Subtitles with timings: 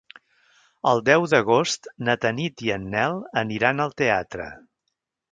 [0.91, 4.49] El deu d'agost na Tanit i en Nel aniran al teatre.